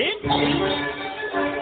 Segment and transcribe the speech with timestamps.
[0.00, 1.59] 请。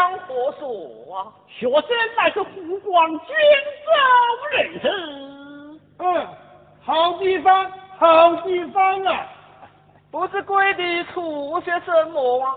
[0.00, 1.28] 相何所啊？
[1.46, 3.18] 学生乃是湖广荆
[3.84, 3.92] 州
[4.50, 4.88] 人士。
[5.98, 6.26] 嗯，
[6.80, 9.26] 好地方，好地方啊！
[10.10, 12.56] 不知贵地出些什么啊？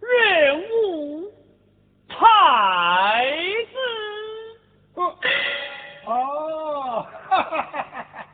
[0.00, 1.28] 人物
[2.08, 2.14] 才
[3.72, 5.00] 子。
[6.06, 8.24] 哦，哈哈哈哈。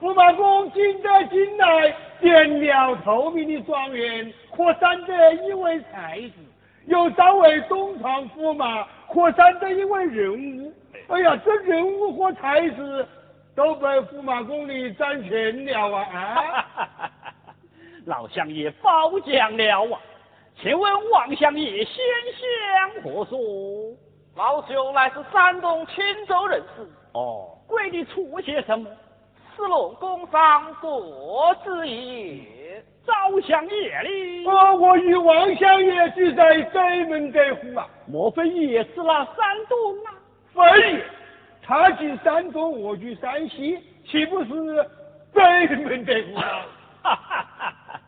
[0.00, 6.38] 驸马公今得今来，见了头名的状元，可算得一位才子；
[6.88, 10.72] 又招为东厂驸马，可山得一位人物。
[11.08, 13.06] 哎呀，这人物和才子
[13.54, 17.10] 都被驸马宫里占全了啊！
[18.06, 20.00] 老相爷褒奖了啊！
[20.60, 21.94] 请问王相爷先
[22.34, 23.38] 相何所？
[24.34, 26.86] 老兄乃是山东青州人士。
[27.12, 28.88] 哦，贵你出些什么？
[29.56, 32.44] 是龙宫上所之也，
[33.08, 34.46] 赵相爷哩。
[34.46, 39.36] 哦，我与王相爷居在对门对户啊，莫非也是那山
[39.68, 40.12] 东啊？
[40.54, 41.04] 非也，
[41.62, 44.86] 他居山东，我居山西，岂不是
[45.32, 46.66] 对门对户啊？
[47.02, 48.00] 哈哈哈！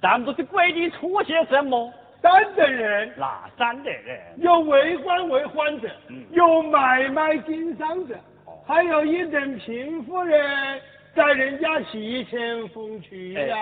[0.00, 1.92] 但不是规定出些什么？
[2.20, 4.20] 三等人，哪三等人？
[4.38, 5.88] 有为官为官者，
[6.30, 8.16] 有买卖经商者。
[8.66, 10.80] 还有一等贫富人
[11.16, 13.56] 在人家席前封去了，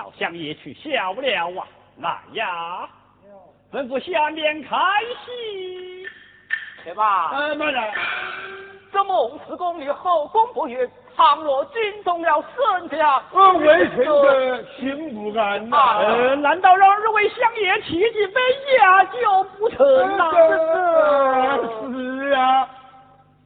[0.00, 1.68] 老乡也去笑了啊！
[1.98, 2.88] 来呀，
[3.70, 4.74] 吩咐下面开
[5.26, 6.06] 戏，
[6.82, 7.28] 对吧？
[7.34, 7.92] 呃，慢点。
[8.90, 15.98] 这孟子宫里后宫不悦，倘若惊动了圣家，呃，微臣的心不安呐。
[15.98, 18.40] 呃，难道让二位相爷起几杯
[18.78, 20.30] 雅酒不成呐？
[21.92, 22.68] 是啊，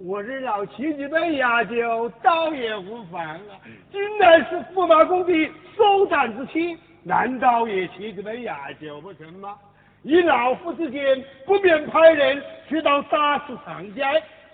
[0.06, 3.56] 我这老沏几杯雅酒倒也无妨啊。
[3.90, 9.56] 今乃是驸马公的收胆之期，难道也骑几杯雅酒不成吗？
[10.02, 14.02] 以老夫之见，不便派人去到大市长街。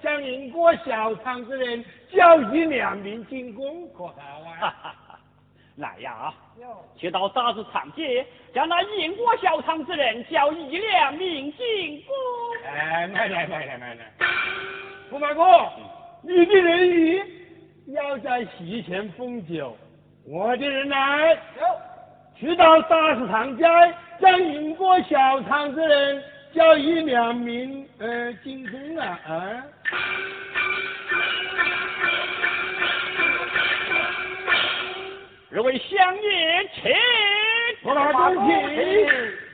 [0.00, 4.14] 向宁国小厂之人叫一两名进宫，可好
[4.62, 4.94] 啊？
[5.80, 6.32] 来呀，
[6.96, 8.24] 去到大子长街，
[8.54, 12.14] 将那赢过小厂之人叫一两名进宫。
[12.66, 13.94] 哎，来来来来来。
[13.94, 14.12] 来，
[15.10, 15.44] 驸马公，
[16.22, 17.22] 你的人鱼
[17.94, 19.74] 要在席前奉酒，
[20.26, 21.38] 我的人来，
[22.38, 23.64] 去到大市场街，
[24.20, 26.22] 将赢过小厂之人
[26.54, 29.64] 叫一两名呃进宫啊啊。
[35.52, 36.92] 这位相爷，请，
[37.82, 39.49] 驸马公请。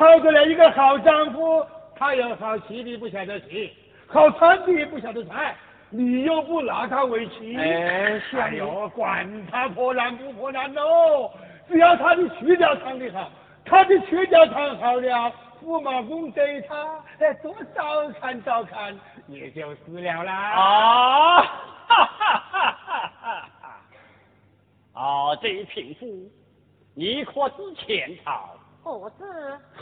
[0.00, 1.62] 靠过了一个好丈夫，
[1.94, 3.70] 他有好妻的不晓得妻，
[4.06, 5.54] 好穿的不晓得穿，
[5.90, 11.30] 你又不拿他为妻，哎哎呦，管他破烂不破烂喽，
[11.68, 13.30] 只要他的曲调唱得好，
[13.62, 15.32] 他的曲调唱好了，
[15.62, 18.98] 驸马公对他哎多照看照看，
[19.28, 20.32] 也就死了啦。
[20.32, 21.42] 啊！
[21.42, 23.48] 哈哈哈哈哈
[24.94, 24.98] 哈！
[24.98, 26.06] 啊，这一匹夫，
[26.94, 28.48] 你可知前朝
[28.82, 29.24] 不知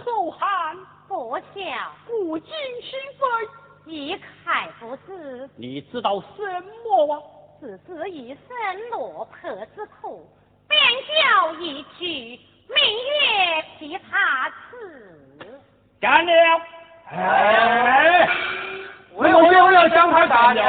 [0.04, 2.50] 后汉不孝，古今
[2.82, 3.26] 新非？
[3.86, 4.14] 一
[4.44, 6.42] 概不知，你知道什
[6.84, 7.22] 么啊？
[7.60, 10.28] 只知一身落魄之苦，
[10.68, 10.78] 便
[11.22, 12.76] 叫一句明
[13.08, 15.60] 月琵琶词。
[16.00, 16.32] 干了！
[17.10, 18.28] 哎，
[19.14, 20.62] 为何又要将他办了？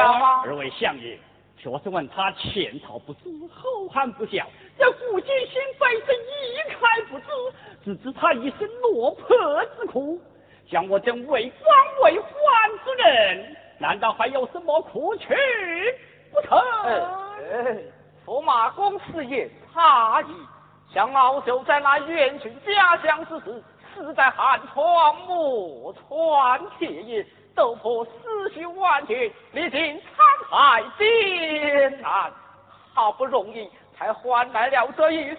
[0.45, 1.19] 二位相爷，
[1.57, 4.47] 学是问他前朝不知，后汉不晓，
[4.79, 7.25] 这古今新非是一概不知，
[7.83, 9.37] 只知他一身落魄
[9.77, 10.17] 之苦。
[10.71, 12.23] 像我这为官为宦
[12.85, 15.35] 之人，难道还有什么可取
[16.31, 16.57] 不成？
[16.85, 17.75] 哎，
[18.25, 20.33] 驸马公事业差异，
[20.93, 23.61] 像老朽在那远去家乡之时，
[23.93, 32.31] 实在寒窗暮穿铁也，斗破思绪万千，历经沧海艰难，
[32.93, 35.35] 好不容易才换来了这一身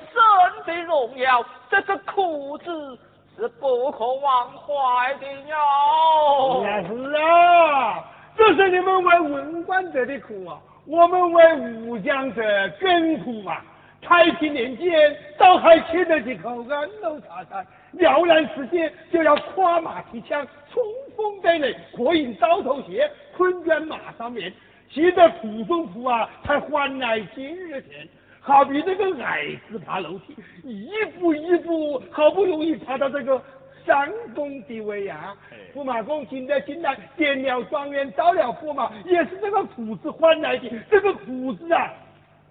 [0.67, 2.99] 的荣耀，这个苦字
[3.35, 6.63] 是不可忘怀的哟。
[6.63, 8.05] 也是啊，
[8.37, 12.43] 这是你们为文官者的苦啊，我们为武将者
[12.79, 13.65] 更苦啊。
[14.03, 20.83] 太平年间，倒还吃得几口安楼茶餐，了然世界就要跨马提枪，冲
[21.17, 24.53] 锋队垒，火影刀头鞋，困倦马上面，
[24.91, 28.07] 气得苦中苦啊，才换来今日天。
[28.51, 33.41] 好比这个矮子爬楼梯，一步一步，好不容易爬到这个
[33.87, 35.37] 三公地位呀、
[35.73, 40.69] 驸马公今在进来，点了状元，招了驸马，也是这个苦字换来的。
[40.91, 41.93] 这个苦字啊，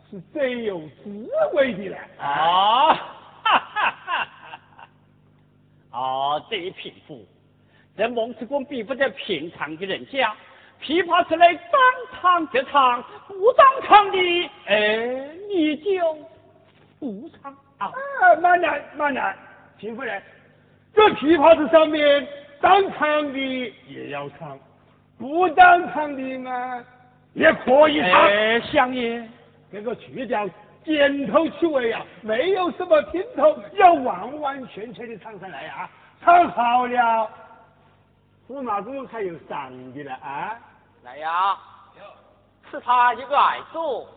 [0.10, 1.98] 是最有滋味的了。
[2.18, 2.94] 啊！
[3.44, 4.28] 哈哈哈
[4.78, 4.88] 哈！
[6.00, 7.26] 啊，这一匹夫，
[7.98, 10.34] 这孟子公比不得平常的人家，
[10.82, 11.82] 琵琶之类当
[12.22, 16.18] 唱就唱，不当唱的，哎，你就
[17.00, 17.88] 不唱啊。
[17.88, 19.36] 啊，慢点，慢点，
[19.80, 20.22] 秦夫人，
[20.94, 22.28] 这琵琶子上面
[22.62, 24.58] 当唱的也要唱，
[25.18, 26.84] 不当唱的嘛
[27.34, 28.12] 也可以唱。
[28.12, 29.22] 哎，相爷，
[29.72, 30.50] 这个去掉
[30.84, 35.90] 剪头去尾啊，没有什么拼头，要完完全全的唱上来啊！
[36.24, 37.30] 唱好了，
[38.50, 40.58] 驸马公还有赏的了啊！
[41.10, 41.58] 来呀，
[42.70, 44.08] 是他一个矮座。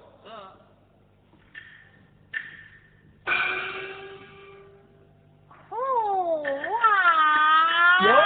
[5.71, 5.77] 苦
[8.05, 8.13] 有。
[8.13, 8.21] 啊！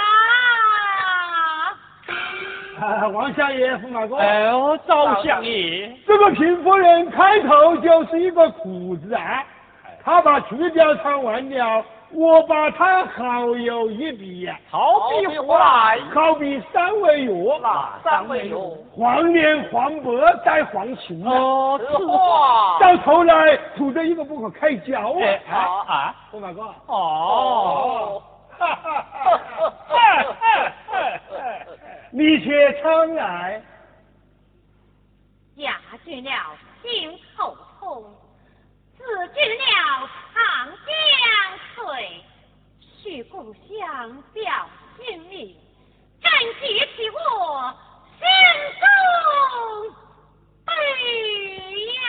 [2.81, 9.45] 啊，王相爷、驸马公，哎呦，赵相爷，这个平夫人开头就是一个苦字啊，
[10.03, 15.99] 他把曲调唱完了，我把它好友一比呀，好比何来？
[16.13, 18.57] 好比三味药，哪三味药？
[18.95, 25.19] 黄连、黄柏带黄芩啊，哦，此话到头来吐的一个不可开交啊！
[25.21, 25.55] 哎啊
[25.87, 26.15] 啊！
[26.31, 28.23] 驸马哥，哦，
[28.57, 29.99] 哈哈哈哈
[30.87, 31.11] 哈！
[32.11, 33.61] 你且常来，
[35.57, 35.73] 驾
[36.05, 36.31] 军了
[36.81, 38.03] 心头痛，
[39.07, 40.85] 死尽了长江
[41.73, 42.21] 水，
[43.01, 45.57] 去故乡表心意，
[46.21, 47.73] 真记起我
[48.19, 48.27] 心
[48.81, 48.85] 中
[50.65, 50.73] 悲
[51.93, 52.01] 呀！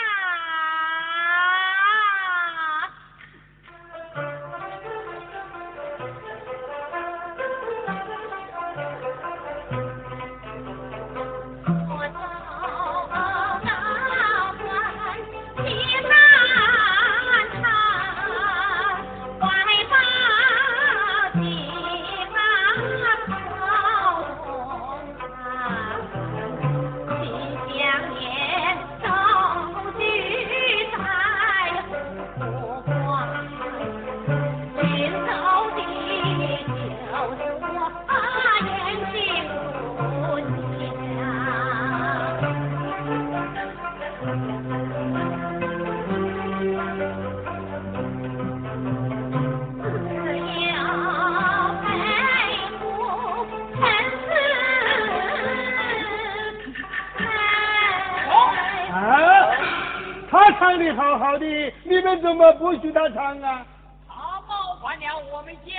[62.69, 63.65] 不许他唱啊？
[64.07, 65.73] 他冒犯了我们家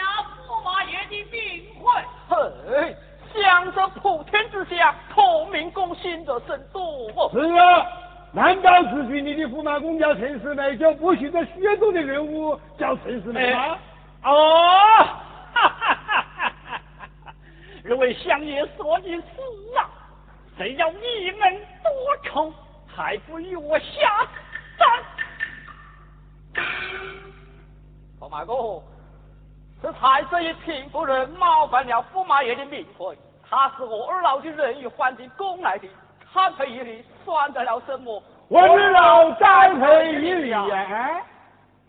[0.47, 2.03] 驸马爷的名讳。
[2.27, 2.97] 嘿，
[3.31, 7.29] 想着普天之下同名共姓者甚多。
[7.31, 7.85] 是啊，
[8.31, 13.77] 难道只许你的驸马公叫陈世美，就不许这血中的人物叫陈师妹吗？
[14.23, 14.97] 哦，
[15.53, 16.51] 哈哈哈哈哈
[17.25, 17.33] 哈！
[17.85, 19.21] 二位相爷说的是
[19.77, 19.85] 啊，
[20.57, 22.51] 谁要一门多口，
[22.87, 24.27] 还不与我下
[24.79, 24.87] 战？
[28.19, 28.83] 驸马公，
[29.81, 31.87] 是才这一贫妇人冒犯
[32.39, 33.17] 了驸马爷的名讳，
[33.47, 35.87] 他是我二老的人与换进宫来的，
[36.31, 38.23] 堪赔一礼，算得了什么？
[38.47, 41.21] 我二老栽培一礼呀。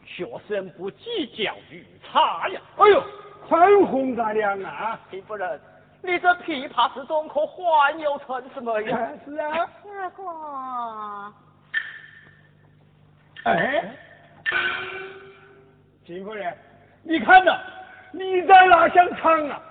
[0.05, 2.61] 学生不计较于他呀。
[2.79, 3.03] 哎呦，
[3.49, 4.99] 宽宏大量啊！
[5.09, 5.61] 贫妇人，
[6.03, 9.09] 你这琵琶之中可还有成什么呀？
[9.25, 10.25] 是啊，这个
[13.45, 13.85] 哎，
[16.05, 16.53] 秦夫人，
[17.05, 17.57] 你看呐，
[18.11, 19.63] 你在哪厢唱啊？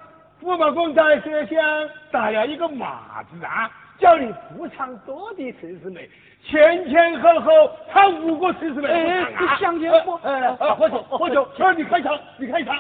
[0.42, 1.58] 驸马公在这厢
[2.12, 6.10] 打了一个马子啊，叫你不唱多的陈师妹，
[6.44, 7.52] 前前后后
[7.92, 8.88] 唱五个陈师妹。
[8.88, 12.78] 哎相爷不哎，哎喝酒喝酒，说你开场，你开场。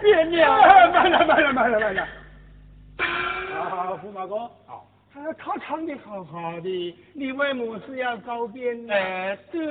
[0.00, 0.54] 别了。
[0.54, 2.02] 哎慢了慢了慢了慢了。
[2.98, 4.36] 啊，驸马哥，
[4.66, 4.80] 啊，
[5.12, 8.94] 他他唱的好好的，你为么事要告别呢？
[8.94, 9.66] 哎，对。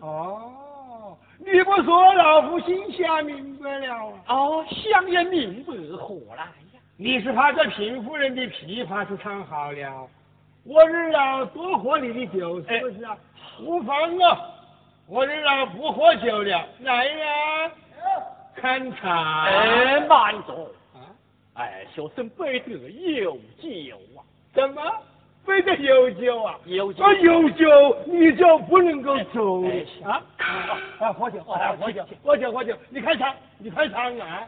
[0.00, 4.12] 哦，你不说老夫心下明白了啊。
[4.28, 6.80] 哦，想也明白何来呀？
[6.96, 10.08] 你是怕这贫妇人的琵琶是唱好了，
[10.64, 13.16] 我日老多喝你的酒，是不是啊？
[13.62, 14.38] 无妨啊，
[15.06, 17.70] 我日老不喝酒了，来呀，
[18.54, 19.12] 看看。
[19.44, 20.70] 哎，慢走。
[20.94, 20.98] 啊，
[21.54, 24.22] 哎，小生背得有酒啊，
[24.54, 24.82] 怎么？
[25.46, 26.58] 背得有酒啊？
[26.66, 31.12] 有酒啊，有酒你就不能够走哎啊啊啊！
[31.12, 32.76] 喝酒，喝酒，喝酒，喝酒！
[32.90, 34.46] 你开场，你开场啊！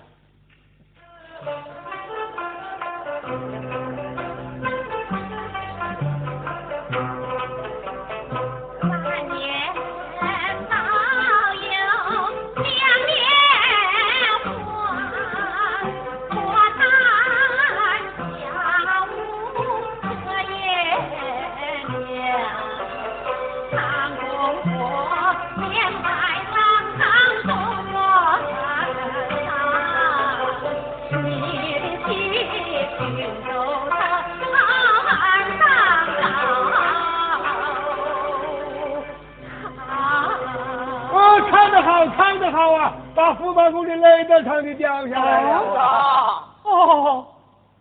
[42.92, 45.80] 啊，把驸马公的雷德场的掉下来了。
[45.80, 47.26] 啊，哦，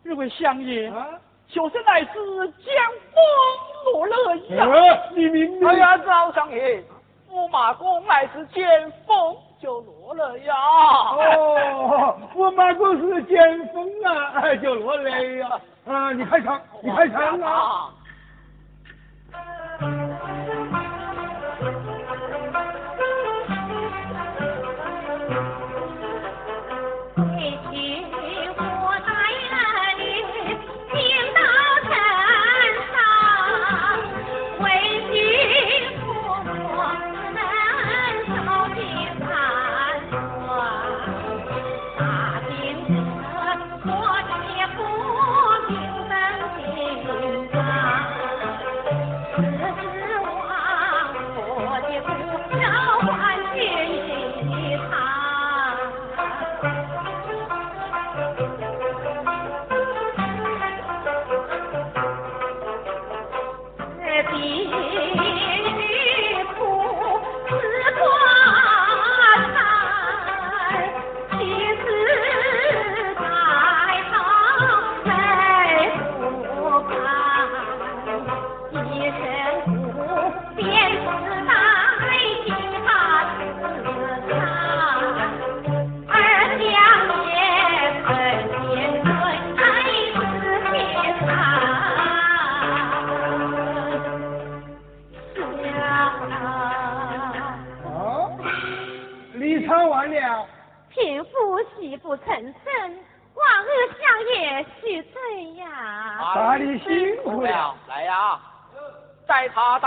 [0.03, 1.07] 这位相爷，啊，
[1.47, 2.73] 小生乃是江
[3.11, 4.65] 风落了呀。
[4.65, 6.83] 呃，你明白哎呀，赵相爷，
[7.29, 10.55] 驸马公乃是见风就落了呀。
[10.55, 13.37] 哦，驸马公是见
[13.73, 15.49] 风啊，哎就落泪呀。
[15.87, 17.89] 啊，你开场，你开场啊。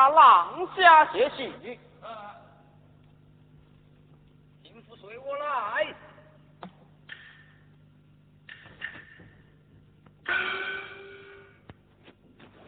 [0.05, 1.51] 他到廊下歇息。
[4.63, 5.95] 贫妇随我来。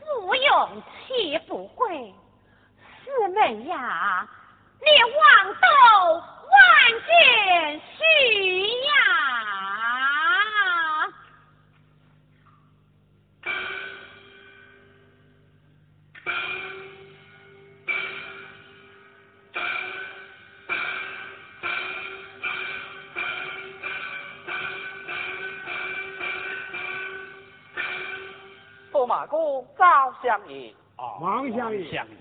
[0.00, 2.14] 芙蓉岂不归？
[3.04, 4.26] 师门呀，
[4.80, 5.66] 连望都
[6.14, 6.56] 万
[7.04, 8.02] 卷须
[8.86, 8.90] 呀！
[29.06, 32.14] 马公赵相爷，啊王相爷相爷，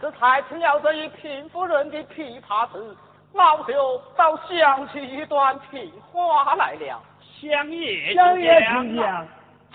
[0.00, 2.96] 这才听了这一贫妇人的琵琶词，
[3.32, 7.00] 老朽倒想起一段评话来了，
[7.40, 9.28] 相爷，相爷请请讲。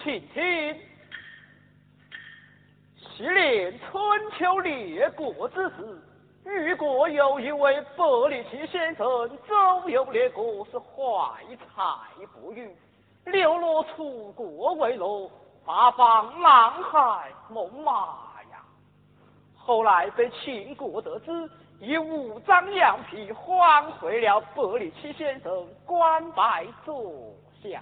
[0.04, 0.76] 请听。
[2.98, 6.02] 昔年春秋列国之时，
[6.46, 9.06] 虞国有一位伯里奇先生，
[9.48, 12.70] 周游列国，是怀才不遇，
[13.26, 15.30] 流落楚国为乐，
[15.70, 17.92] 八方南海猛马
[18.50, 18.58] 呀。
[19.56, 21.48] 后来被秦国得知，
[21.80, 27.14] 以五张羊皮换回了伯里奇先生，官拜左
[27.62, 27.80] 相。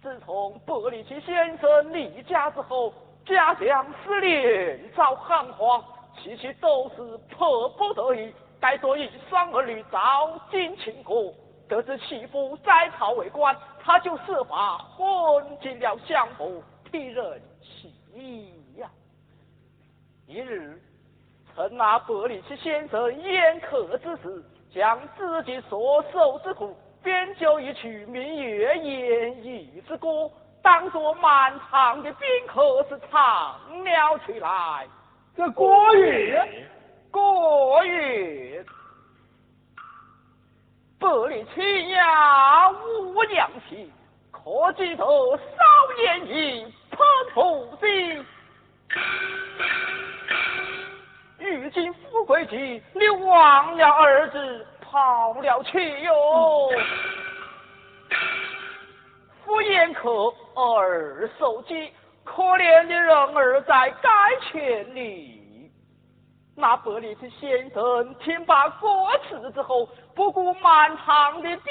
[0.00, 2.90] 自从伯里奇先生离家之后，
[3.26, 5.84] 家乡失联遭旱荒，
[6.22, 11.34] 其实都是迫不得已，带着一双儿女早进秦国。
[11.68, 18.88] 得知其夫在朝为官，他就设法混进了相府，替人起义呀。
[20.26, 20.80] 一日，
[21.54, 30.08] 趁那伯里奇先生宴客之时，将自己所受之苦编就一曲明月《演义之歌》，
[30.62, 34.86] 当作满堂的宾客是唱了起来。
[35.36, 36.36] 这国语，
[37.10, 38.64] 歌曰：
[40.98, 43.92] 百里奇呀无娘亲，
[44.30, 45.42] 可记得少
[45.98, 46.98] 年义喷
[47.34, 48.24] 土地。
[51.38, 56.70] 如今富贵急，你忘了儿子跑了去哟。
[59.44, 61.92] 夫言可儿受饥，
[62.24, 64.08] 可怜的人儿在街
[64.50, 65.35] 前里。
[66.58, 68.88] 那伯利奇先生听罢歌
[69.28, 71.64] 词之后，不顾满堂的宾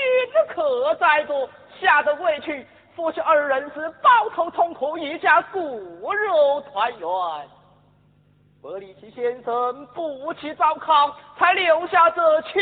[0.47, 1.49] 客在座，
[1.81, 7.09] 吓得委屈，夫妻二人是抱头痛哭，一家骨肉团圆。
[8.61, 12.61] 伯利奇先生不去糟糠，才留下这千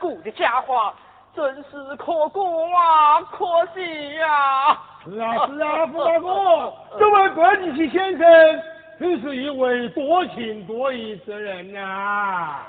[0.00, 0.92] 古的佳话，
[1.36, 2.40] 真是可歌
[2.76, 8.62] 啊，可惜呀、是啊是啊，傅大公， 这位伯利奇先生
[9.00, 12.66] 真是一位多情多义之人呐、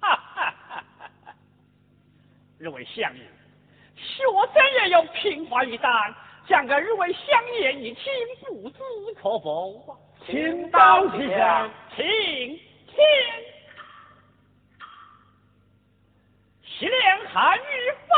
[0.00, 0.84] 哈哈哈哈
[1.26, 1.34] 哈！
[2.56, 3.22] 日为相爷，
[3.96, 4.22] 学
[4.54, 6.14] 生也有平话一单，
[6.46, 8.04] 将个日为相爷一请，
[8.62, 8.78] 不知
[9.20, 9.98] 可否？
[10.24, 13.02] 请到其上，请听。
[16.62, 18.16] 西凉汉语犯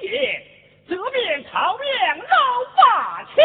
[0.00, 0.46] 经也，
[0.88, 2.24] 这边朝阳老
[2.74, 3.44] 八千，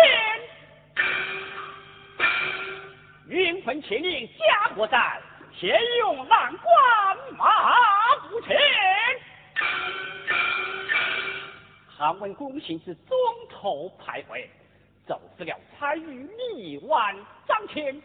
[3.27, 5.19] 云魂千灵家国战，
[5.59, 7.75] 现用蓝关马
[8.29, 8.55] 不前。
[11.87, 13.17] 韩文公行至中
[13.49, 14.45] 头徘徊，
[15.07, 17.15] 走失了彩玉李万
[17.47, 17.99] 张骞，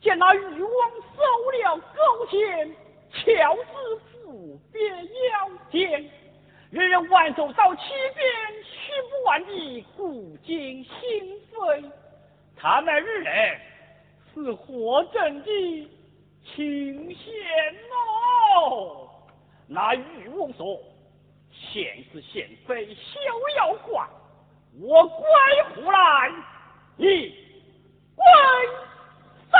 [0.00, 2.74] 见那渔翁收了钩钱，
[3.12, 6.10] 巧子府别腰间，
[6.70, 7.82] 人人挽手到七
[8.16, 11.88] 边，取不完的古今心扉。
[12.56, 13.60] 他们日人
[14.42, 15.90] 是活真的
[16.44, 17.74] 清闲
[18.60, 19.08] 哦。
[19.66, 20.78] 那渔翁说。
[21.72, 23.18] 现是现非休
[23.56, 24.06] 要怪，
[24.78, 25.24] 我归
[25.74, 26.30] 胡来，
[26.96, 27.34] 你
[28.14, 28.24] 归
[29.50, 29.58] 山，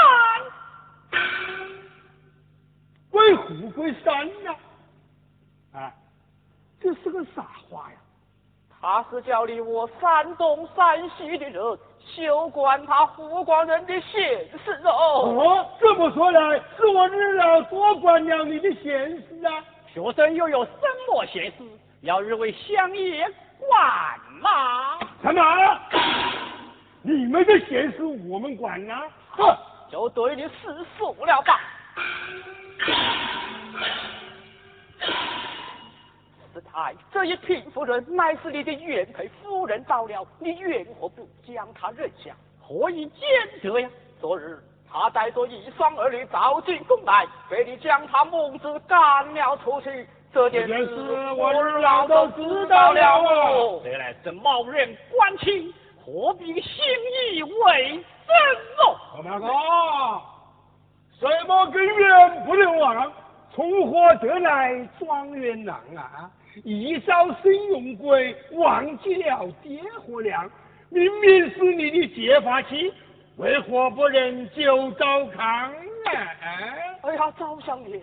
[3.11, 4.55] 归虎归山呐？
[5.73, 5.95] 啊，
[6.79, 7.99] 这是个啥话呀？
[8.81, 11.79] 他是叫你我山东山西的人，
[12.15, 14.21] 休管他湖广人的闲
[14.65, 14.91] 事哦。
[15.25, 19.65] 哦，这么说来，是我日老多管了你的闲事啊。
[19.93, 20.71] 学生又有什
[21.09, 21.55] 么闲事？
[22.03, 23.27] 要日为乡野
[23.59, 24.99] 管吗？
[25.23, 25.43] 什么？
[27.03, 29.03] 你们的闲事我们管啊？
[29.31, 29.57] 哼，
[29.91, 31.61] 就对你死数了吧。
[36.57, 42.35] 师太，这一品夫人乃是你的原配夫人到了，你缘何不将她认下？
[42.59, 43.21] 何以见
[43.63, 43.91] 得呀？
[44.19, 44.59] 昨日
[44.91, 50.09] 他带着一双儿女早进宫来，被你将他母子赶了出去。
[50.33, 50.87] 这件事
[51.37, 53.83] 我日老都知道了哦。
[53.85, 55.71] 原来是某人关亲，
[56.03, 56.83] 何必心
[57.35, 58.35] 意为真
[58.79, 58.97] 哦？
[59.17, 59.47] 老马哥，
[61.21, 63.13] 什么根源不能忘？
[63.55, 66.31] 从何得来状元郎啊？
[66.65, 70.51] 一朝生用贵，忘记了爹和娘。
[70.89, 72.93] 明明是你的结发妻，
[73.37, 75.73] 为何不认九糟糠啊？
[77.03, 78.01] 哎呀，赵相爷。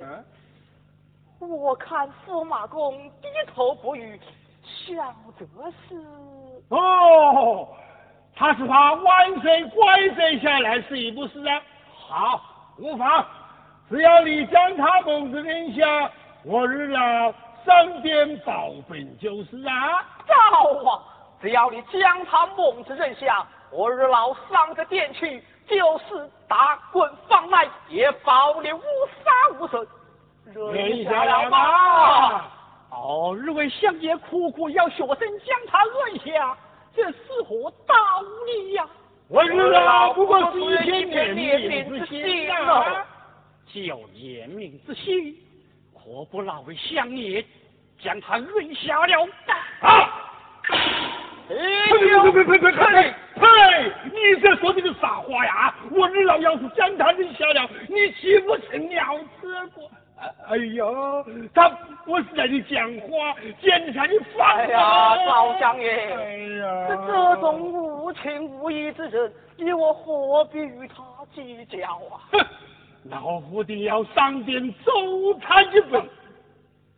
[1.40, 4.20] 我看驸马公低头不语，
[4.64, 5.46] 想这
[5.88, 6.02] 是
[6.70, 7.68] 哦，
[8.36, 11.62] 他是怕万岁乖罪下来是一不是啊？
[11.90, 12.42] 好，
[12.78, 13.26] 无妨，
[13.90, 16.12] 只要你将他母子认下，
[16.44, 17.34] 我日老
[17.66, 20.02] 上殿报本就是啊。
[20.28, 20.34] 造
[20.90, 21.04] 啊，
[21.42, 28.82] 只要你将他母子认下，我日老上个殿去，就是打滚放赖，也保你无
[29.24, 29.88] 杀无损。
[30.46, 32.46] 认下了吗？
[32.92, 36.56] 哦，日为相爷苦苦要学生将他认下，
[36.96, 37.96] 这是何道
[38.46, 38.88] 理呀？
[39.30, 43.06] 我日老不过是一片怜悯之心啊！
[43.66, 45.36] 就怜悯之心，
[46.04, 47.44] 何不老为相爷
[48.04, 49.26] 将他扔下了？
[49.80, 50.10] 啊！
[51.48, 53.16] 呸呸呸呸呸呸！
[53.36, 53.92] 呸！
[54.06, 55.74] 你这说的是啥话呀？
[55.92, 59.90] 我日老要是将他扔下了，你岂不成了此过？
[60.48, 60.84] 哎呀，
[61.54, 61.70] 他
[62.06, 72.20] 不是在你讲话，简直你放哎呀，老相爷，哎呀，这这种无情无义之人，你我何必与他计较啊？
[72.34, 72.46] 哼，
[73.10, 74.92] 老夫定要上殿奏
[75.42, 76.02] 他一本。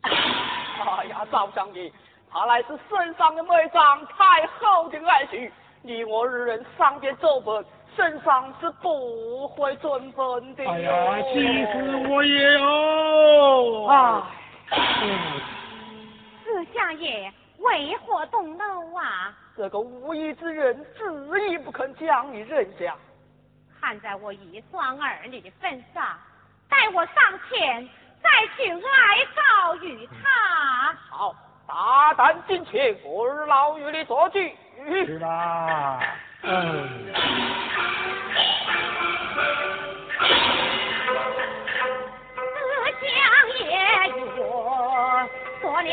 [0.02, 1.90] 哎呀，赵相爷，
[2.30, 5.50] 他乃是圣上的妹长太后的爱婿，
[5.82, 7.64] 你我二人上殿奏本。
[7.96, 10.68] 圣上是不会准分的。
[10.68, 13.86] 哎呀，其实我也有。
[13.86, 14.22] 哎，
[16.44, 19.34] 四相爷为何动怒啊？
[19.56, 22.94] 这个无义之人执意不肯将你认下，
[23.86, 26.18] 看在我一双儿女的份上，
[26.68, 27.14] 待我上
[27.48, 27.88] 前
[28.20, 30.92] 再去哀告于他。
[31.08, 31.32] 好，
[31.68, 34.56] 大胆进前，我老与你作据。
[35.06, 36.00] 是吧。
[36.42, 36.88] 嗯。
[42.58, 43.14] 四相
[43.60, 43.64] 爷
[44.16, 45.28] 与我
[45.62, 45.88] 做了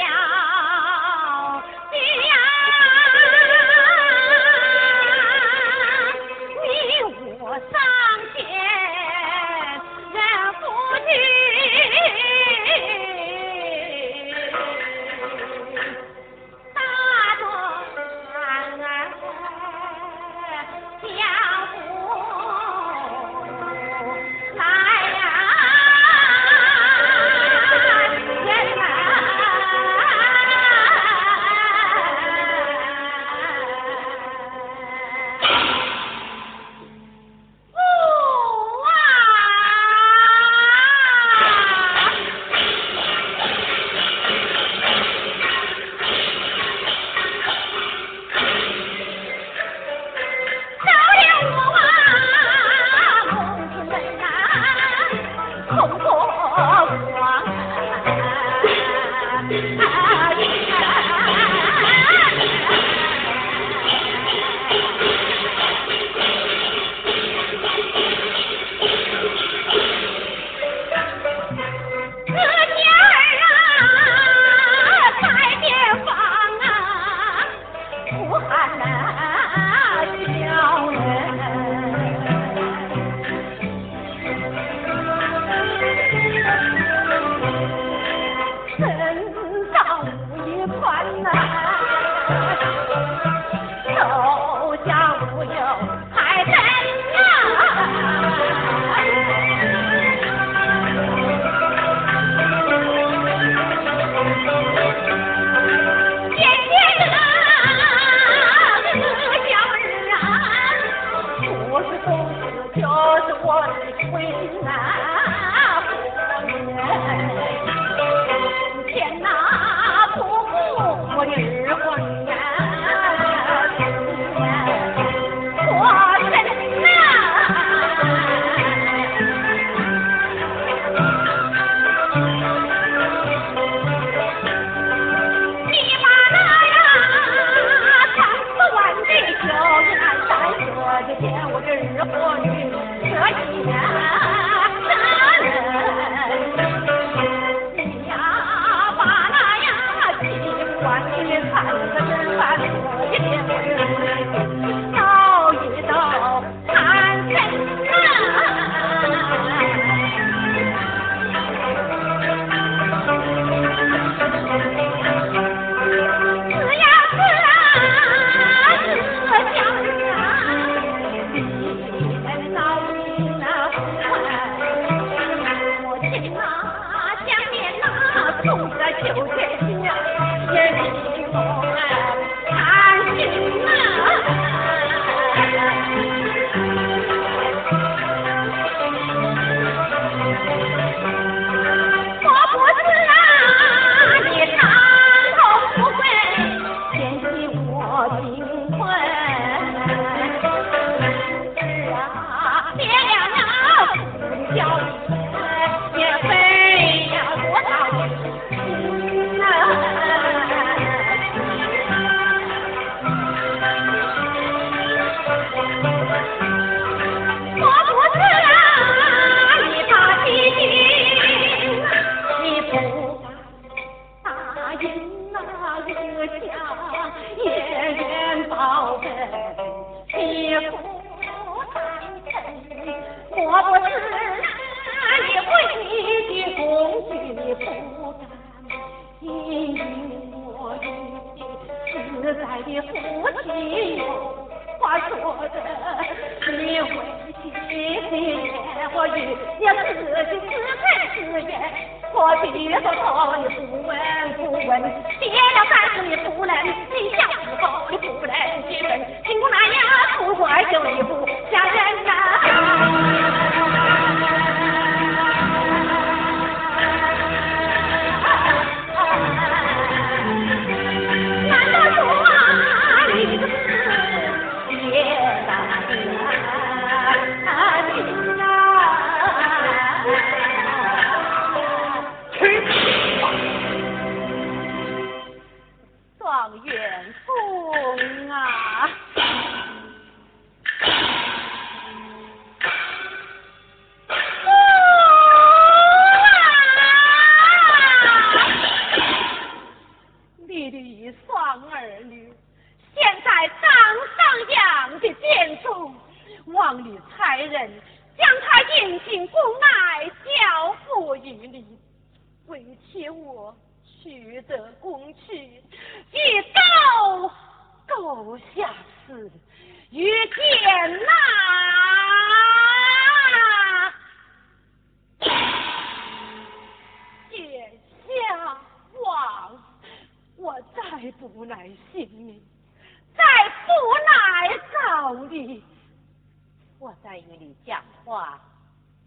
[336.83, 338.37] 我在与你讲话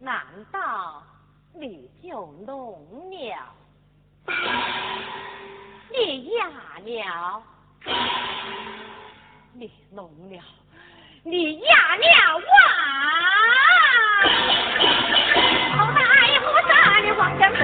[0.01, 1.03] 难道
[1.53, 3.53] 你就聋了？
[5.93, 7.43] 你哑了？
[9.53, 10.43] 你聋了？
[11.23, 12.39] 你哑了？
[12.39, 12.43] 哇！
[15.77, 17.61] 好大呀好大的王家粉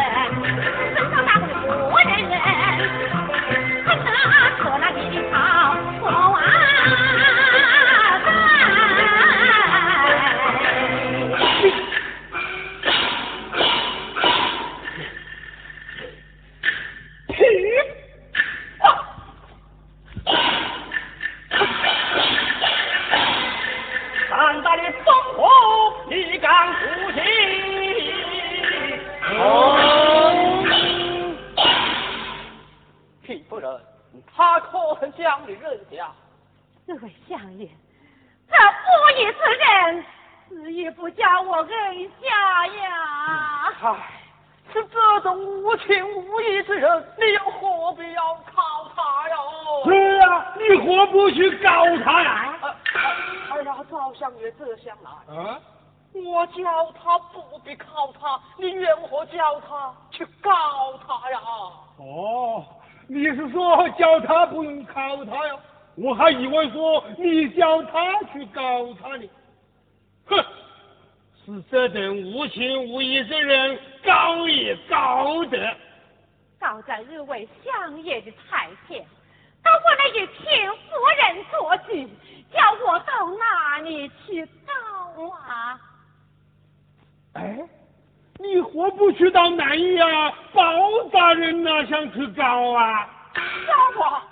[62.03, 62.67] 哦，
[63.07, 65.55] 你是说叫他不用考他呀？
[65.95, 69.29] 我还以为说你叫他去搞他呢。
[70.27, 70.45] 哼，
[71.45, 75.77] 是这等无情无义之人，告也告得。
[76.59, 79.05] 告在日为相爷的台前，
[79.63, 80.79] 都不能与田夫
[81.19, 82.09] 人作据，
[82.53, 85.81] 叫我到哪里去告啊？
[87.35, 87.59] 哎，
[88.43, 90.63] 你何不去到南衙包
[91.13, 93.09] 大人那想去告啊？
[93.67, 94.23] 小话，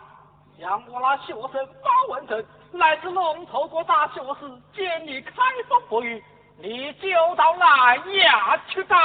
[0.58, 5.32] 像我那学生包文正来自龙头国大学士，见你开
[5.68, 6.22] 封不遇，
[6.58, 8.96] 你就到南衙去告。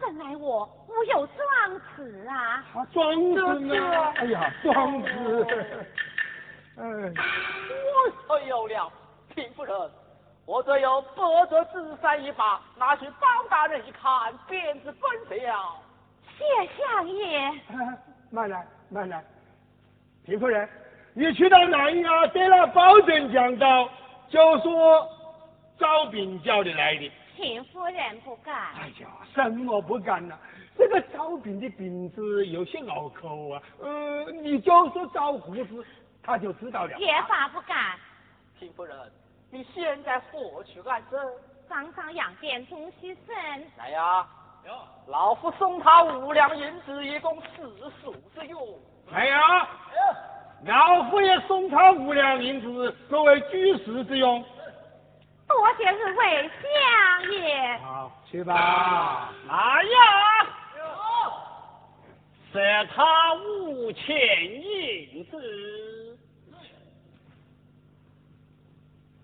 [0.00, 2.64] 本来我我有状子啊。
[2.92, 3.76] 庄子呢？
[4.16, 5.46] 哎呀，庄子。
[6.76, 8.90] 哎，我可有了，
[9.34, 9.74] 平夫人。
[10.46, 15.76] 我这有百折纸扇一把，拿去包大人一看，便知本色了。
[16.36, 16.44] 谢
[16.76, 17.50] 相爷。
[18.30, 19.24] 慢来，慢来。
[20.26, 20.68] 平夫人，
[21.14, 23.88] 你去到南衙得了保证讲到，
[24.28, 25.08] 就说
[25.78, 27.10] 招兵叫你来的。
[27.36, 28.54] 平夫人不敢。
[28.74, 30.38] 哎呀，什么不敢呢？
[30.76, 33.62] 这个招兵的兵字有些拗口啊。
[33.80, 35.86] 呃，你就说招胡子，
[36.22, 36.98] 他就知道了。
[36.98, 37.98] 也法不敢。
[38.58, 38.94] 平夫人。
[39.54, 41.20] 你现在何去安身？
[41.68, 43.34] 张上养店中西身。
[43.78, 44.26] 来呀，
[45.06, 48.60] 老夫送他五两银子，一共四数之用。
[49.12, 49.68] 来呀，
[50.64, 54.44] 老夫也送他五两银子，作为居士之用。
[55.46, 57.78] 多谢日为相爷。
[57.78, 59.32] 好，去吧。
[59.46, 60.48] 来呀，
[62.52, 62.58] 舍
[62.92, 64.16] 他五千
[64.52, 66.18] 银子。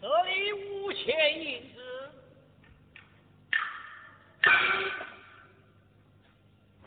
[0.00, 1.80] 这里五千银子。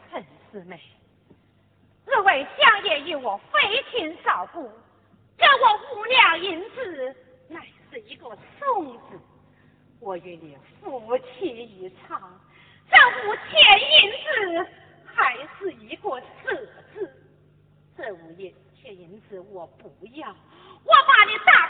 [0.10, 0.82] 陈四妹，
[2.06, 4.70] 这位相爷与我非亲少故，
[5.38, 7.16] 给我五两银子，
[7.48, 9.20] 乃是一个送字。
[10.02, 12.38] 我与你夫妻一场，
[12.90, 12.98] 这
[13.30, 14.72] 五千银子
[15.06, 17.10] 还是一个舍字。
[17.96, 18.36] 这五
[18.76, 20.36] 千银子我不要。
[20.86, 21.70] 我把你打！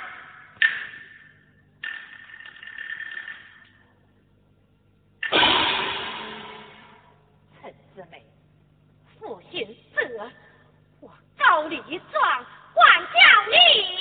[7.62, 8.24] 陈世美，
[9.20, 10.02] 负心责，
[11.00, 13.10] 我告你一状，管教
[13.50, 13.95] 你。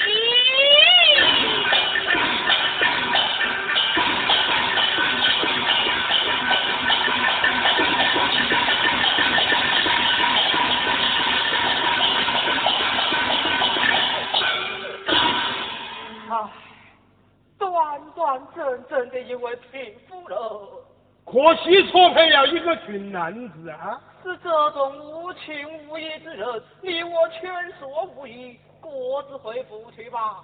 [18.55, 20.87] 真正的一位贫妇了，
[21.25, 24.01] 可惜错配了一个群男子啊！
[24.23, 30.43] 是这种无情无义之人，你我劝说无益，各自回府去吧。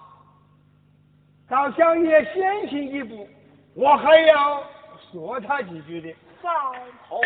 [1.48, 3.28] 赵相爷先行一步，
[3.74, 4.62] 我还要
[5.10, 6.14] 说他几句的。
[6.42, 6.52] 上
[7.08, 7.20] 头。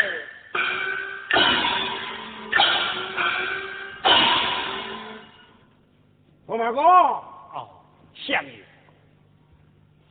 [6.47, 6.81] 驸马哥。
[6.81, 7.69] 哦，
[8.15, 8.64] 相爷。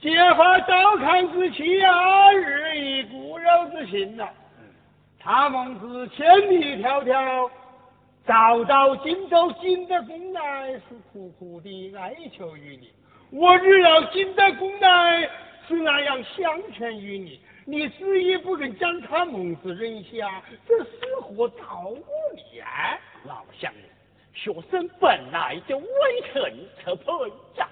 [0.03, 4.27] 揭发赵康之妻啊，日益骨肉之心呐。
[5.17, 7.49] 他们是千里迢迢
[8.27, 10.81] 找到荆州金德公来，是
[11.13, 12.91] 苦苦的哀求于你。
[13.31, 15.21] 我日要金德公来，
[15.69, 21.93] 是那样相劝于你，你执意不肯将他蒙子扔下，这是何道
[22.51, 22.99] 理啊？
[23.23, 23.71] 老乡，
[24.33, 25.85] 学生本来就未
[26.33, 26.43] 曾
[26.83, 27.05] 撤配
[27.57, 27.69] 呀。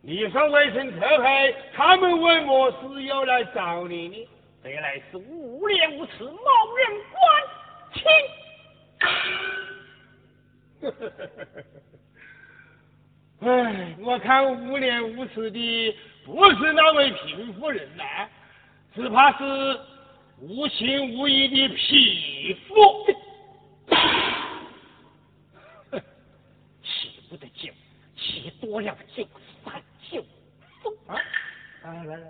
[0.00, 4.28] 你说为臣特配，他们为么事又来找你呢？
[4.62, 6.30] 这来是无廉无耻，冒
[6.76, 7.22] 人官
[7.94, 8.02] 亲。
[13.40, 18.28] 哎，我看无廉无耻的不是那位贫夫人呐，
[18.94, 19.80] 只怕是
[20.40, 23.06] 无情无义的匹夫。
[26.82, 27.72] 气不得酒，
[28.16, 29.26] 气多了酒。
[31.84, 32.28] 来来来，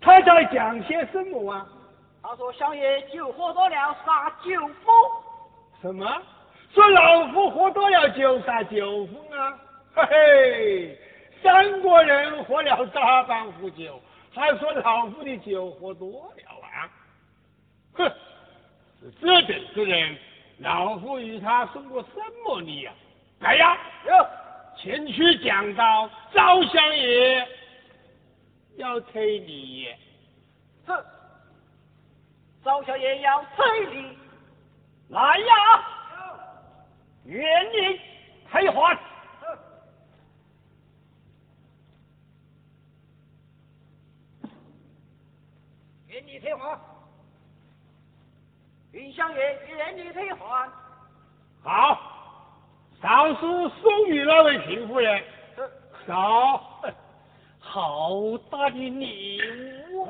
[0.00, 1.66] 他在讲些什么啊？
[2.22, 4.50] 他说：“相爷酒喝多了，杀酒
[4.84, 4.94] 疯。”
[5.82, 6.22] 什么？
[6.72, 9.58] 说老夫喝多了酒杀酒疯啊？
[9.94, 10.98] 嘿嘿，
[11.42, 14.00] 三国人喝了大半壶酒，
[14.34, 16.90] 还说老夫的酒喝多了啊？
[17.94, 18.12] 哼！
[19.00, 20.16] 是这等之人，
[20.58, 22.08] 老夫与他生过什
[22.44, 22.92] 么孽呀？
[23.40, 23.76] 来呀！
[24.84, 24.92] 哟。
[24.96, 27.48] 前去讲到，赵相爷
[28.76, 29.88] 要推你。
[30.84, 31.06] 这，
[32.64, 34.18] 赵小爷要推你。
[35.08, 35.54] 来呀！
[37.24, 38.00] 原你
[38.50, 38.98] 退还。
[46.08, 46.78] 原你退还。
[48.90, 50.68] 云相爷原你退还。
[51.62, 52.11] 好，
[53.02, 55.22] 少是送与那位秦夫人。
[56.06, 56.80] 好，
[57.58, 58.10] 好
[58.48, 59.42] 大的礼
[59.92, 60.06] 物！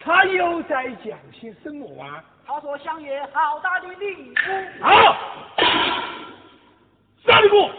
[0.00, 2.24] 他又在讲些什么啊？
[2.44, 4.34] 他说相爷好大的礼物。
[4.82, 5.16] 好，
[7.24, 7.70] 下一步。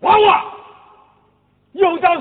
[0.00, 0.44] 娃娃，
[1.72, 2.20] 有道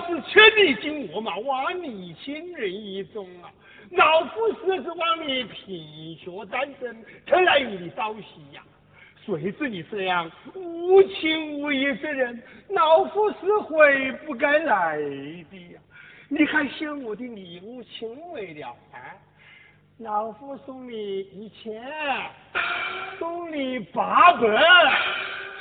[0.76, 3.52] 金我嘛，万里亲人一中啊。
[3.92, 8.62] 老夫是指望你品学单身，特来与你道喜呀。
[9.26, 15.80] 谁知你这样无情无义之人，老夫是悔不该来的呀。
[16.28, 19.18] 你还嫌我的礼物轻微了啊？
[19.98, 21.84] 老夫送你一千，
[23.18, 24.42] 送你八百。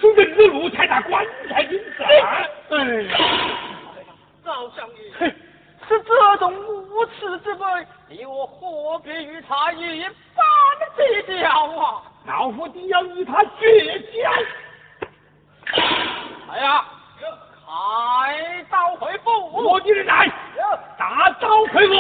[0.01, 2.05] 送的日路才打，棺材金子。
[2.05, 2.49] 哎，
[4.49, 5.29] 赵相爷，
[5.87, 7.65] 是这种无耻之辈，
[8.09, 10.09] 你我何必与他一般
[10.97, 11.47] 计较
[11.79, 12.03] 啊？
[12.27, 14.31] 老夫定要与他绝交。
[16.49, 16.83] 来呀，
[17.67, 19.53] 开刀回府。
[19.53, 20.27] 我的人来，
[20.99, 21.95] 大刀回府。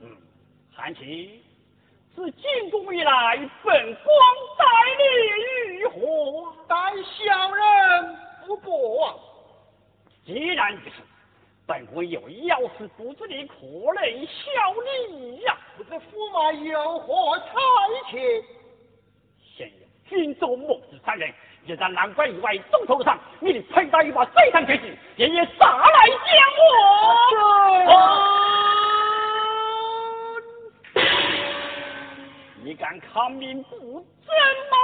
[0.00, 0.16] 嗯。
[0.74, 1.42] 韩琦，
[2.14, 4.04] 自进宫以来，本官
[4.58, 4.64] 待
[4.98, 6.52] 你如何？
[6.66, 8.16] 待小人
[8.46, 9.18] 不薄。
[10.24, 11.02] 既然如此，
[11.66, 13.54] 本官有要事布置，你可
[13.94, 14.72] 能效
[15.08, 15.56] 力呀？
[15.76, 17.44] 不知驸马有何差
[18.10, 18.44] 遣？
[19.56, 21.32] 现有军中幕职三人
[21.70, 26.16] 就在南关以外东头上命你佩戴一把非常绝技爷爷杀来见
[26.58, 26.64] 我？
[32.64, 34.34] 你敢抗命不见
[34.68, 34.76] 吗？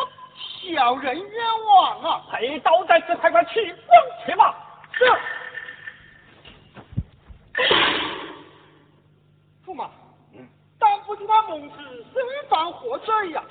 [0.62, 2.22] 小人冤枉啊！
[2.30, 3.88] 佩刀在此快快去放
[4.24, 4.54] 弃吧？
[4.92, 5.04] 是
[9.66, 9.90] 驸马
[10.34, 11.76] 嗯但不知那蒙子
[12.14, 13.42] 身犯何罪呀。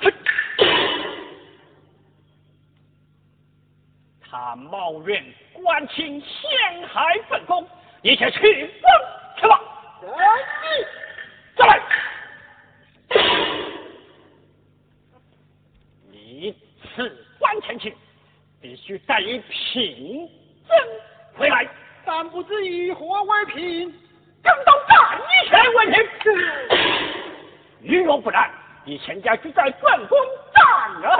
[4.37, 5.23] 他冒院
[5.53, 7.65] 关亲陷害本宫
[8.01, 8.69] 一切去问
[9.39, 9.61] 去吧？
[11.55, 11.81] 再来。
[16.11, 16.53] 你
[16.93, 17.95] 此关前去
[18.61, 20.29] 必须带一品
[21.37, 21.65] 回来。
[22.05, 23.89] 但不知以何为凭
[24.43, 25.87] 正当战一拳为
[26.19, 26.33] 凭
[27.81, 28.51] 鱼若不然
[28.83, 30.19] 你全家俱在本宫
[30.53, 30.63] 斩
[31.09, 31.17] 啊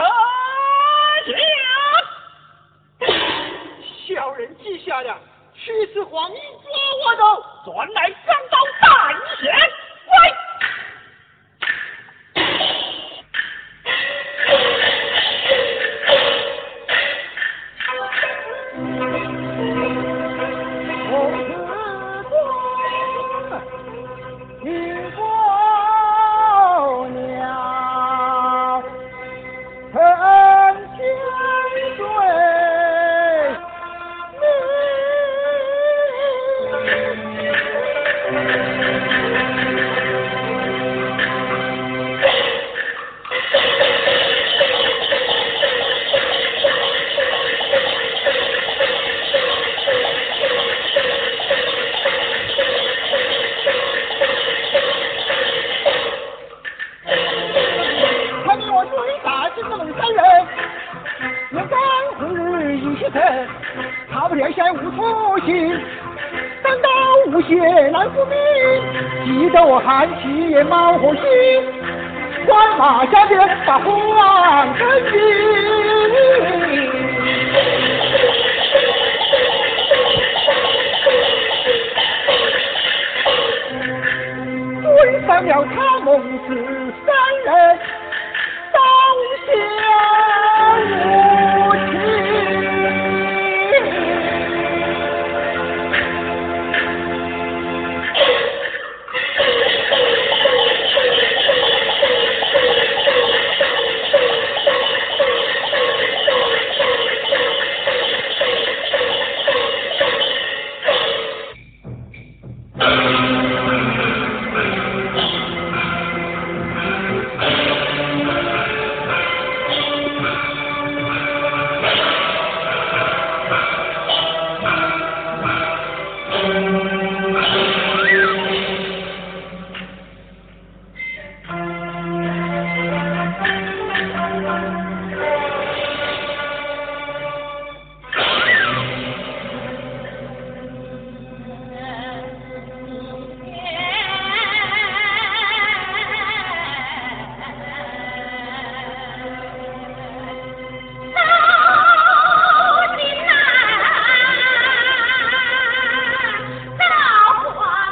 [4.65, 5.15] 记下了，
[5.53, 6.71] 去次黄衣抓
[7.05, 8.57] 我走，转来钢刀。